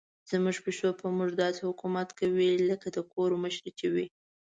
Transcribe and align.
زموږ 0.31 0.57
پیشو 0.65 0.89
په 1.01 1.05
موږ 1.17 1.29
داسې 1.43 1.61
حکومت 1.69 2.09
کوي 2.19 2.51
لکه 2.69 2.87
د 2.95 2.97
کور 3.13 3.31
مشره 3.43 3.71
چې 3.79 3.87
وي. 3.93 4.05